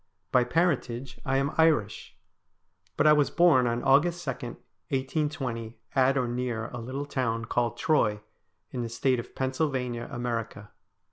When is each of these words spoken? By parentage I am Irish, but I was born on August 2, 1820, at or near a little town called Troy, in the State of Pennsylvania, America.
By 0.31 0.45
parentage 0.45 1.21
I 1.25 1.37
am 1.37 1.53
Irish, 1.59 2.17
but 2.97 3.05
I 3.05 3.13
was 3.13 3.29
born 3.29 3.67
on 3.67 3.83
August 3.83 4.23
2, 4.25 4.31
1820, 4.31 5.77
at 5.93 6.17
or 6.17 6.27
near 6.27 6.69
a 6.69 6.79
little 6.79 7.05
town 7.05 7.45
called 7.45 7.77
Troy, 7.77 8.19
in 8.71 8.81
the 8.81 8.89
State 8.89 9.19
of 9.19 9.35
Pennsylvania, 9.35 10.09
America. 10.11 10.71